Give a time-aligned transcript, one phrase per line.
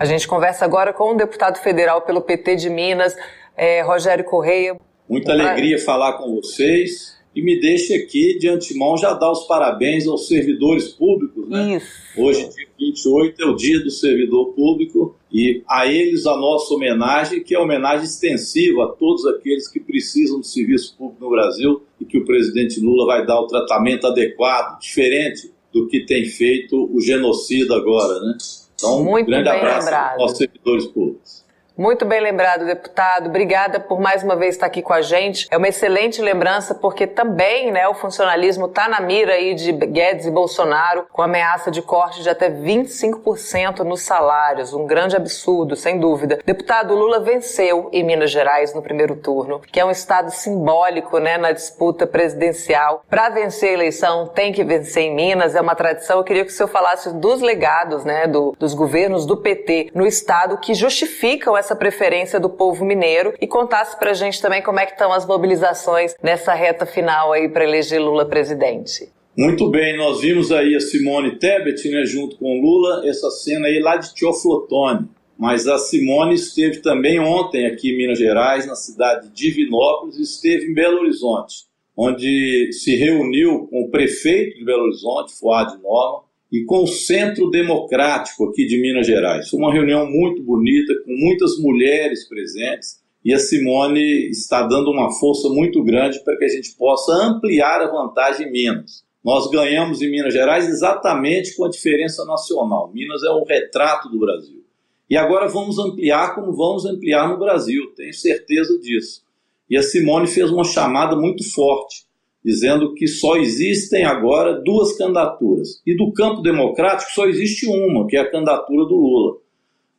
[0.00, 3.14] A gente conversa agora com o deputado federal pelo PT de Minas,
[3.54, 4.80] é, Rogério Correia.
[5.06, 10.06] Muita alegria falar com vocês e me deixe aqui de antemão já dar os parabéns
[10.06, 11.46] aos servidores públicos.
[11.50, 11.76] Né?
[11.76, 11.86] Isso.
[12.16, 17.42] Hoje, dia 28, é o dia do servidor público e a eles a nossa homenagem,
[17.42, 22.06] que é homenagem extensiva a todos aqueles que precisam do serviço público no Brasil e
[22.06, 26.98] que o presidente Lula vai dar o tratamento adequado, diferente do que tem feito o
[27.02, 28.18] genocida agora.
[28.20, 28.38] Né?
[28.86, 30.20] Então, Muito um grande abraço lembrado.
[30.20, 31.44] aos servidores públicos.
[31.80, 33.30] Muito bem lembrado, deputado.
[33.30, 35.48] Obrigada por mais uma vez estar aqui com a gente.
[35.50, 40.26] É uma excelente lembrança porque também, né, o funcionalismo está na mira aí de Guedes
[40.26, 44.74] e Bolsonaro com ameaça de corte de até 25% nos salários.
[44.74, 46.40] Um grande absurdo, sem dúvida.
[46.44, 51.38] Deputado Lula venceu em Minas Gerais no primeiro turno, que é um estado simbólico, né,
[51.38, 53.06] na disputa presidencial.
[53.08, 56.18] Para vencer a eleição tem que vencer em Minas, é uma tradição.
[56.18, 60.06] Eu queria que o senhor falasse dos legados, né, do, dos governos do PT no
[60.06, 64.60] estado que justificam essa essa preferência do povo mineiro e contasse para a gente também
[64.60, 69.08] como é que estão as mobilizações nessa reta final aí para eleger Lula presidente.
[69.38, 73.78] Muito bem, nós vimos aí a Simone Tebet, né, junto com Lula, essa cena aí
[73.78, 75.08] lá de Teoflotone.
[75.38, 80.22] Mas a Simone esteve também ontem aqui em Minas Gerais, na cidade de Divinópolis, e
[80.22, 81.54] esteve em Belo Horizonte,
[81.96, 87.48] onde se reuniu com o prefeito de Belo Horizonte, Fuad Norma, e com o Centro
[87.48, 89.48] Democrático aqui de Minas Gerais.
[89.48, 95.12] Foi uma reunião muito bonita, com muitas mulheres presentes, e a Simone está dando uma
[95.12, 99.04] força muito grande para que a gente possa ampliar a vantagem em Minas.
[99.22, 102.90] Nós ganhamos em Minas Gerais exatamente com a diferença nacional.
[102.92, 104.64] Minas é um retrato do Brasil.
[105.08, 109.22] E agora vamos ampliar como vamos ampliar no Brasil, tenho certeza disso.
[109.68, 112.09] E a Simone fez uma chamada muito forte
[112.44, 115.82] dizendo que só existem agora duas candidaturas.
[115.86, 119.36] E do campo democrático só existe uma, que é a candidatura do Lula.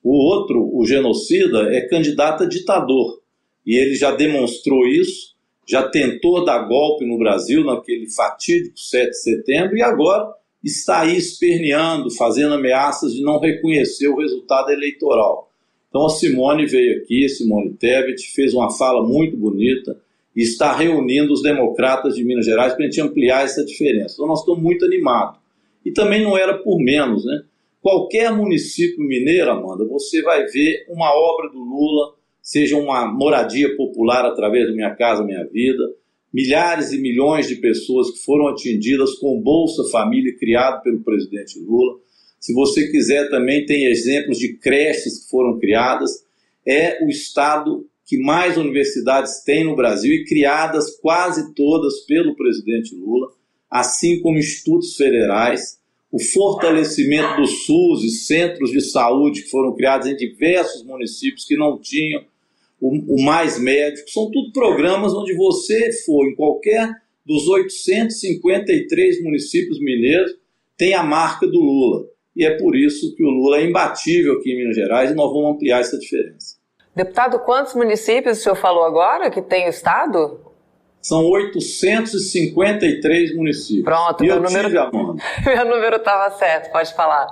[0.03, 3.21] O outro, o genocida, é candidato a ditador.
[3.65, 5.35] E ele já demonstrou isso,
[5.67, 11.15] já tentou dar golpe no Brasil naquele fatídico 7 de setembro e agora está aí
[11.15, 15.51] esperneando, fazendo ameaças de não reconhecer o resultado eleitoral.
[15.89, 19.99] Então a Simone veio aqui, Simone Tebet, fez uma fala muito bonita,
[20.35, 24.13] está reunindo os democratas de Minas Gerais para a gente ampliar essa diferença.
[24.13, 25.39] Então nós estamos muito animados.
[25.85, 27.43] E também não era por menos, né?
[27.81, 34.23] Qualquer município mineiro, Amanda, você vai ver uma obra do Lula, seja uma moradia popular
[34.23, 35.83] através do Minha Casa Minha Vida,
[36.31, 41.99] milhares e milhões de pessoas que foram atendidas com Bolsa Família criado pelo presidente Lula.
[42.39, 46.23] Se você quiser, também tem exemplos de creches que foram criadas.
[46.65, 52.93] É o Estado que mais universidades tem no Brasil e criadas quase todas pelo presidente
[52.93, 53.31] Lula,
[53.69, 55.79] assim como institutos federais,
[56.11, 61.55] o fortalecimento do SUS e centros de saúde que foram criados em diversos municípios que
[61.55, 62.21] não tinham
[62.81, 66.93] o, o mais médico, são tudo programas onde você for em qualquer
[67.25, 70.35] dos 853 municípios mineiros
[70.75, 72.09] tem a marca do Lula.
[72.35, 75.31] E é por isso que o Lula é imbatível aqui em Minas Gerais e nós
[75.31, 76.59] vamos ampliar essa diferença.
[76.95, 80.41] Deputado, quantos municípios o senhor falou agora que tem o Estado?
[81.01, 83.85] São 853 municípios.
[83.85, 84.67] Pronto, e meu eu número...
[84.67, 85.23] tive, Amanda.
[85.45, 87.27] meu número estava certo, pode falar.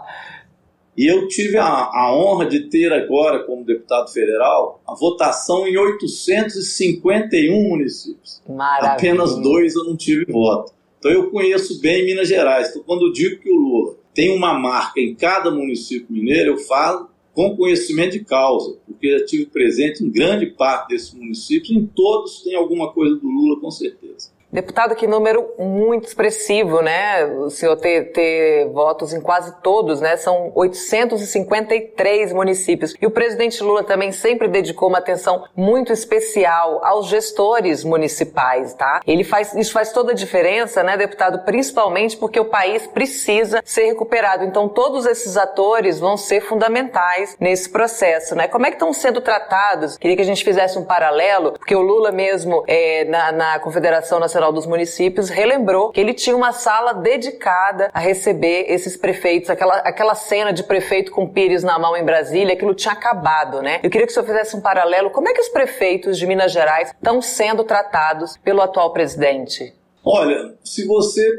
[0.97, 5.77] E eu tive a, a, honra de ter agora, como deputado federal, a votação em
[5.77, 8.41] 851 municípios.
[8.49, 8.93] Maravilha.
[8.93, 10.73] Apenas dois eu não tive voto.
[10.97, 12.69] Então eu conheço bem Minas Gerais.
[12.69, 16.57] Então, quando eu digo que o Lula tem uma marca em cada município mineiro, eu
[16.57, 21.85] falo com conhecimento de causa, porque eu tive presente em grande parte desses municípios, em
[21.85, 24.08] todos tem alguma coisa do Lula, com certeza.
[24.51, 27.23] Deputado, que número muito expressivo, né?
[27.23, 30.17] O senhor ter, ter votos em quase todos, né?
[30.17, 32.95] São 853 municípios.
[32.99, 39.01] E o presidente Lula também sempre dedicou uma atenção muito especial aos gestores municipais, tá?
[39.05, 41.45] Ele faz, isso faz toda a diferença, né, deputado?
[41.45, 44.43] Principalmente porque o país precisa ser recuperado.
[44.45, 48.47] Então, todos esses atores vão ser fundamentais nesse processo, né?
[48.47, 49.95] Como é que estão sendo tratados?
[49.95, 54.19] Queria que a gente fizesse um paralelo, porque o Lula mesmo, é, na, na Confederação
[54.19, 59.49] Nacional Nacional dos Municípios relembrou que ele tinha uma sala dedicada a receber esses prefeitos,
[59.49, 63.81] aquela, aquela cena de prefeito com pires na mão em Brasília, aquilo tinha acabado, né?
[63.83, 65.09] Eu queria que o senhor fizesse um paralelo.
[65.09, 69.73] Como é que os prefeitos de Minas Gerais estão sendo tratados pelo atual presidente?
[70.05, 71.29] Olha, se você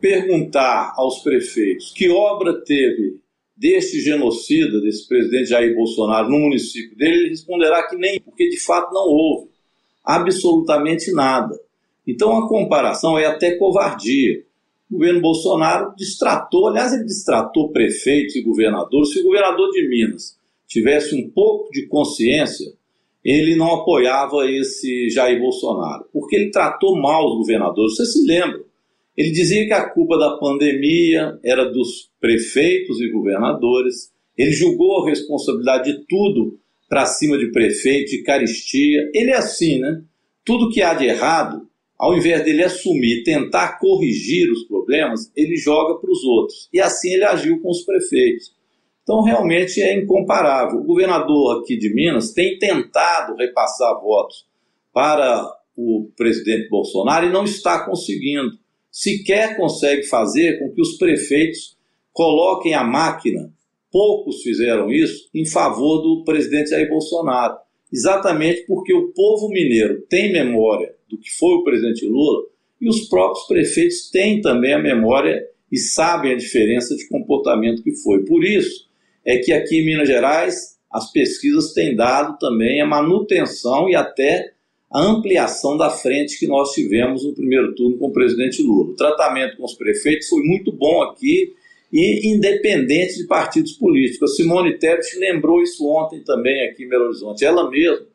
[0.00, 3.20] perguntar aos prefeitos que obra teve
[3.54, 8.58] deste genocida, desse presidente Jair Bolsonaro no município dele, ele responderá que nem, porque de
[8.58, 9.50] fato não houve
[10.02, 11.54] absolutamente nada.
[12.08, 14.42] Então a comparação é até covardia.
[14.90, 19.12] O governo Bolsonaro distratou, aliás, ele distratou prefeitos e governadores.
[19.12, 22.72] Se o governador de Minas tivesse um pouco de consciência,
[23.22, 27.96] ele não apoiava esse Jair Bolsonaro, porque ele tratou mal os governadores.
[27.96, 28.62] Você se lembra?
[29.14, 34.10] Ele dizia que a culpa da pandemia era dos prefeitos e governadores.
[34.36, 36.58] Ele julgou a responsabilidade de tudo
[36.88, 39.10] para cima de prefeito, de caristia.
[39.12, 40.00] Ele é assim, né?
[40.42, 41.68] Tudo que há de errado,
[41.98, 46.68] ao invés dele assumir, tentar corrigir os problemas, ele joga para os outros.
[46.72, 48.56] E assim ele agiu com os prefeitos.
[49.02, 50.78] Então, realmente é incomparável.
[50.78, 54.46] O governador aqui de Minas tem tentado repassar votos
[54.92, 55.44] para
[55.76, 58.50] o presidente Bolsonaro e não está conseguindo.
[58.92, 61.76] Sequer consegue fazer com que os prefeitos
[62.12, 63.52] coloquem a máquina,
[63.90, 67.56] poucos fizeram isso, em favor do presidente Jair Bolsonaro.
[67.92, 72.44] Exatamente porque o povo mineiro tem memória do que foi o presidente Lula
[72.80, 77.92] e os próprios prefeitos têm também a memória e sabem a diferença de comportamento que
[77.96, 78.24] foi.
[78.24, 78.88] Por isso,
[79.24, 84.52] é que aqui em Minas Gerais as pesquisas têm dado também a manutenção e até
[84.90, 88.92] a ampliação da frente que nós tivemos no primeiro turno com o presidente Lula.
[88.92, 91.52] O tratamento com os prefeitos foi muito bom aqui
[91.92, 94.32] e independente de partidos políticos.
[94.32, 97.44] A Simone Tebet lembrou isso ontem também aqui em Belo Horizonte.
[97.44, 98.06] Ela mesma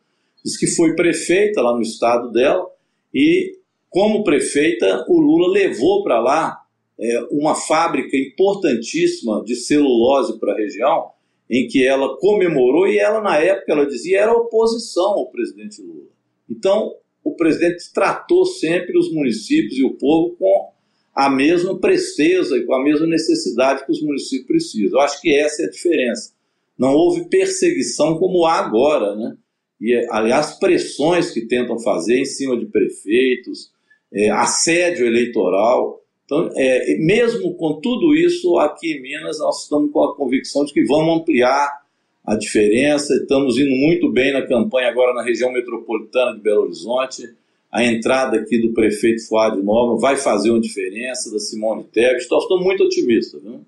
[0.43, 2.72] disse que foi prefeita lá no estado dela
[3.13, 3.57] e,
[3.89, 6.57] como prefeita, o Lula levou para lá
[6.99, 11.11] é, uma fábrica importantíssima de celulose para a região,
[11.49, 16.07] em que ela comemorou e ela, na época, ela dizia, era oposição ao presidente Lula.
[16.49, 20.73] Então, o presidente tratou sempre os municípios e o povo com
[21.15, 24.99] a mesma presteza e com a mesma necessidade que os municípios precisam.
[24.99, 26.33] Eu acho que essa é a diferença.
[26.77, 29.37] Não houve perseguição como há agora, né?
[29.81, 33.71] E, aliás, pressões que tentam fazer em cima de prefeitos,
[34.13, 36.01] é, assédio eleitoral.
[36.25, 40.73] Então, é, mesmo com tudo isso, aqui em Minas, nós estamos com a convicção de
[40.73, 41.83] que vamos ampliar
[42.25, 43.13] a diferença.
[43.15, 47.23] Estamos indo muito bem na campanha agora na região metropolitana de Belo Horizonte.
[47.71, 52.23] A entrada aqui do prefeito Fuad Nova vai fazer uma diferença, da Simone Tebet.
[52.23, 53.39] Então, estou muito otimista.
[53.39, 53.61] Viu?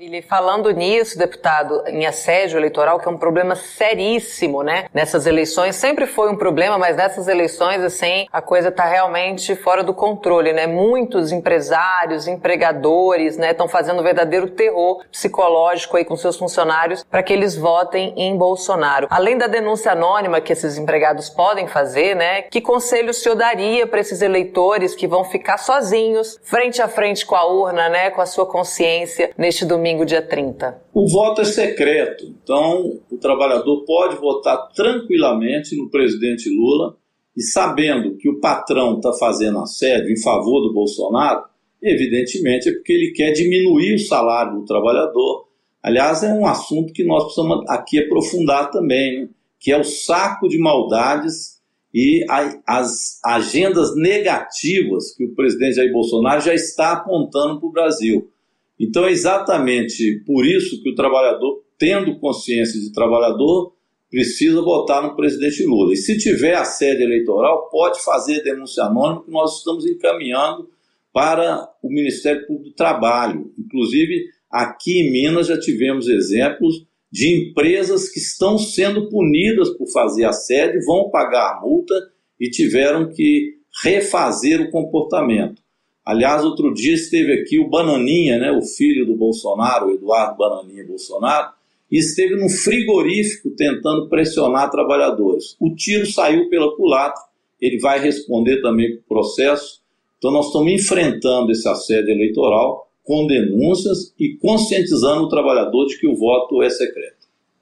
[0.00, 4.84] Ele falando nisso, deputado, em assédio eleitoral, que é um problema seríssimo, né?
[4.94, 9.82] Nessas eleições, sempre foi um problema, mas nessas eleições, assim, a coisa tá realmente fora
[9.82, 10.68] do controle, né?
[10.68, 17.20] Muitos empresários, empregadores, né, estão fazendo um verdadeiro terror psicológico aí com seus funcionários para
[17.20, 19.08] que eles votem em Bolsonaro.
[19.10, 22.42] Além da denúncia anônima que esses empregados podem fazer, né?
[22.42, 27.26] Que conselho o senhor daria para esses eleitores que vão ficar sozinhos, frente a frente
[27.26, 28.10] com a urna, né?
[28.10, 29.87] Com a sua consciência neste domingo?
[29.88, 30.82] Domingo, dia 30?
[30.92, 36.96] O voto é secreto, então o trabalhador pode votar tranquilamente no presidente Lula
[37.36, 41.44] e sabendo que o patrão está fazendo assédio em favor do Bolsonaro,
[41.82, 45.46] evidentemente é porque ele quer diminuir o salário do trabalhador.
[45.82, 49.28] Aliás, é um assunto que nós precisamos aqui aprofundar também, né?
[49.60, 51.58] que é o saco de maldades
[51.94, 52.24] e
[52.66, 58.30] as agendas negativas que o presidente Jair Bolsonaro já está apontando para o Brasil.
[58.78, 63.72] Então é exatamente por isso que o trabalhador, tendo consciência de trabalhador,
[64.10, 65.92] precisa votar no presidente Lula.
[65.92, 70.68] E se tiver a sede eleitoral, pode fazer denúncia anônima, que nós estamos encaminhando
[71.12, 73.52] para o Ministério Público do Trabalho.
[73.58, 80.24] Inclusive, aqui em Minas já tivemos exemplos de empresas que estão sendo punidas por fazer
[80.24, 81.94] assédio, vão pagar a multa
[82.38, 85.62] e tiveram que refazer o comportamento.
[86.08, 90.82] Aliás, outro dia esteve aqui o Bananinha, né, o filho do Bolsonaro, o Eduardo Bananinha
[90.86, 91.52] Bolsonaro,
[91.92, 95.54] e esteve no frigorífico tentando pressionar trabalhadores.
[95.60, 97.20] O tiro saiu pela culatra,
[97.60, 99.82] ele vai responder também para o processo.
[100.16, 106.06] Então, nós estamos enfrentando esse assédio eleitoral com denúncias e conscientizando o trabalhador de que
[106.06, 107.17] o voto é secreto.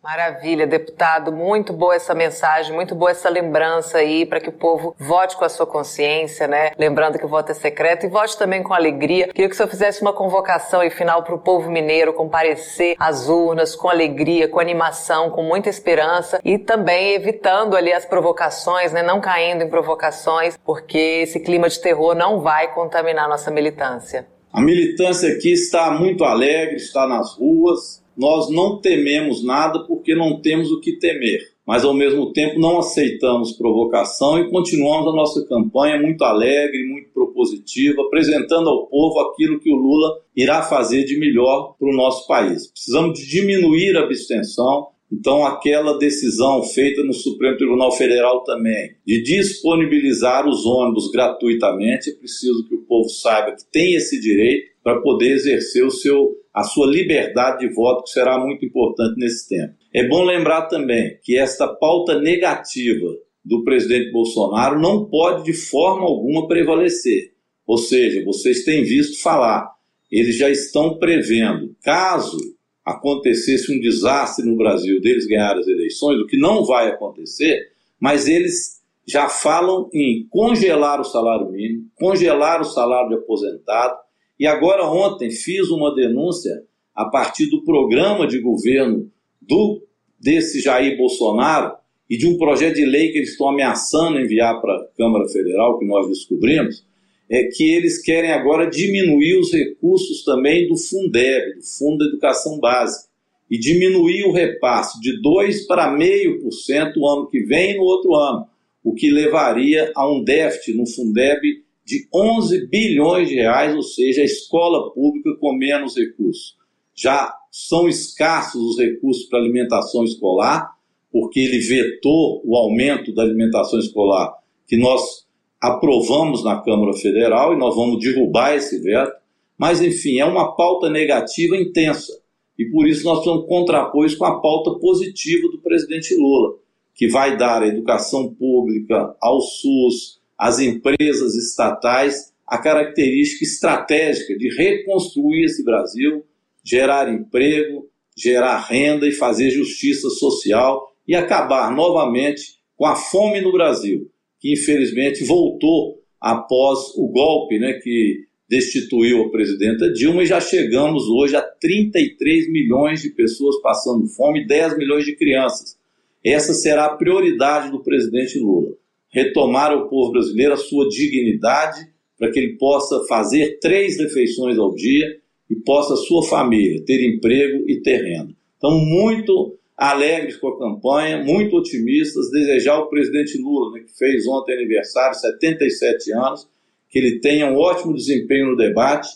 [0.06, 1.32] Maravilha, deputado.
[1.32, 5.44] Muito boa essa mensagem, muito boa essa lembrança aí para que o povo vote com
[5.44, 6.70] a sua consciência, né?
[6.78, 9.26] Lembrando que o voto é secreto e vote também com alegria.
[9.26, 13.28] Queria que o senhor fizesse uma convocação e final para o povo mineiro comparecer às
[13.28, 19.02] urnas com alegria, com animação, com muita esperança e também evitando ali as provocações, né?
[19.02, 24.24] Não caindo em provocações, porque esse clima de terror não vai contaminar nossa militância.
[24.52, 30.40] A militância aqui está muito alegre, está nas ruas, nós não tememos nada porque não
[30.40, 35.46] temos o que temer, mas ao mesmo tempo não aceitamos provocação e continuamos a nossa
[35.46, 41.18] campanha muito alegre, muito propositiva, apresentando ao povo aquilo que o Lula irá fazer de
[41.18, 42.70] melhor para o nosso país.
[42.70, 49.22] Precisamos de diminuir a abstenção, então, aquela decisão feita no Supremo Tribunal Federal também, de
[49.22, 55.00] disponibilizar os ônibus gratuitamente, é preciso que o povo saiba que tem esse direito para
[55.00, 59.74] poder exercer o seu a sua liberdade de voto, que será muito importante nesse tempo.
[59.92, 66.06] É bom lembrar também que esta pauta negativa do presidente Bolsonaro não pode de forma
[66.06, 67.34] alguma prevalecer.
[67.66, 69.70] Ou seja, vocês têm visto falar,
[70.10, 72.38] eles já estão prevendo, caso
[72.82, 77.70] acontecesse um desastre no Brasil deles ganhar as eleições, o que não vai acontecer,
[78.00, 84.05] mas eles já falam em congelar o salário mínimo, congelar o salário de aposentado,
[84.38, 86.62] e agora, ontem, fiz uma denúncia
[86.94, 89.82] a partir do programa de governo do
[90.18, 91.74] desse Jair Bolsonaro
[92.08, 95.78] e de um projeto de lei que eles estão ameaçando enviar para a Câmara Federal,
[95.78, 96.84] que nós descobrimos,
[97.28, 102.58] é que eles querem agora diminuir os recursos também do Fundeb, do Fundo da Educação
[102.60, 103.08] Básica,
[103.50, 108.14] e diminuir o repasse de 2 para 0,5% o ano que vem e no outro
[108.14, 108.46] ano,
[108.82, 111.40] o que levaria a um déficit no Fundeb
[111.86, 116.56] de 11 bilhões de reais, ou seja, a escola pública com menos recursos.
[116.92, 120.74] Já são escassos os recursos para alimentação escolar,
[121.12, 124.34] porque ele vetou o aumento da alimentação escolar
[124.66, 125.26] que nós
[125.60, 129.12] aprovamos na Câmara Federal e nós vamos derrubar esse veto.
[129.56, 132.20] Mas, enfim, é uma pauta negativa intensa.
[132.58, 136.56] E por isso nós vamos contrapor com a pauta positiva do presidente Lula,
[136.94, 144.54] que vai dar a educação pública ao SUS, às empresas estatais a característica estratégica de
[144.54, 146.24] reconstruir esse Brasil,
[146.64, 153.52] gerar emprego, gerar renda e fazer justiça social e acabar novamente com a fome no
[153.52, 160.40] Brasil, que infelizmente voltou após o golpe né, que destituiu a presidenta Dilma e já
[160.40, 165.76] chegamos hoje a 33 milhões de pessoas passando fome, 10 milhões de crianças.
[166.24, 168.76] Essa será a prioridade do presidente Lula
[169.16, 171.80] retomar ao povo brasileiro a sua dignidade,
[172.18, 175.06] para que ele possa fazer três refeições ao dia
[175.50, 178.34] e possa sua família ter emprego e ter renda.
[178.58, 184.26] Então, muito alegres com a campanha, muito otimistas, desejar ao presidente Lula, né, que fez
[184.26, 186.46] ontem aniversário, 77 anos,
[186.90, 189.08] que ele tenha um ótimo desempenho no debate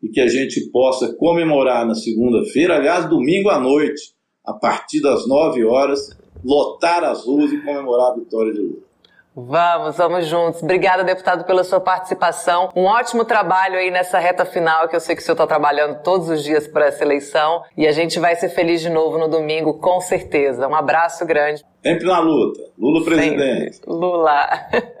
[0.00, 4.12] e que a gente possa comemorar na segunda-feira, aliás, domingo à noite,
[4.44, 8.87] a partir das 9 horas, lotar as ruas e comemorar a vitória de Lula.
[9.40, 10.64] Vamos, vamos juntos.
[10.64, 12.70] Obrigada, deputado, pela sua participação.
[12.74, 16.02] Um ótimo trabalho aí nessa reta final, que eu sei que o senhor está trabalhando
[16.02, 17.62] todos os dias para essa eleição.
[17.76, 20.66] E a gente vai ser feliz de novo no domingo, com certeza.
[20.66, 21.64] Um abraço grande.
[21.80, 22.60] Sempre na luta.
[22.76, 23.76] Lula presidente.
[23.76, 23.92] Sempre.
[23.92, 24.48] Lula.